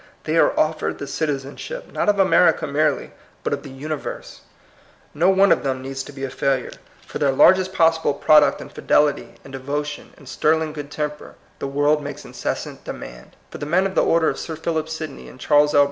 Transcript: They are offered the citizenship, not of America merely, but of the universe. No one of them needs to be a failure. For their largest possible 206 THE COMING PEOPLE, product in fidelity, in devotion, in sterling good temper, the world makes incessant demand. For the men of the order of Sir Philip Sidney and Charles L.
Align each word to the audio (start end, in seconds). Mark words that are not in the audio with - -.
They 0.23 0.35
are 0.37 0.59
offered 0.59 0.97
the 0.97 1.05
citizenship, 1.05 1.91
not 1.91 2.09
of 2.09 2.17
America 2.17 2.65
merely, 2.65 3.11
but 3.43 3.53
of 3.53 3.61
the 3.61 3.69
universe. 3.69 4.41
No 5.13 5.29
one 5.29 5.51
of 5.51 5.61
them 5.61 5.83
needs 5.83 6.01
to 6.05 6.11
be 6.11 6.23
a 6.23 6.29
failure. 6.31 6.71
For 7.05 7.19
their 7.19 7.31
largest 7.31 7.71
possible 7.71 8.15
206 8.15 8.15
THE 8.17 8.21
COMING 8.23 8.51
PEOPLE, 8.51 8.57
product 8.57 8.61
in 8.61 8.81
fidelity, 9.23 9.41
in 9.45 9.51
devotion, 9.51 10.13
in 10.17 10.25
sterling 10.25 10.73
good 10.73 10.89
temper, 10.89 11.35
the 11.59 11.67
world 11.67 12.01
makes 12.03 12.25
incessant 12.25 12.83
demand. 12.83 13.35
For 13.51 13.59
the 13.59 13.67
men 13.67 13.85
of 13.85 13.93
the 13.93 14.03
order 14.03 14.27
of 14.27 14.39
Sir 14.39 14.55
Philip 14.55 14.89
Sidney 14.89 15.29
and 15.29 15.39
Charles 15.39 15.75
L. 15.75 15.79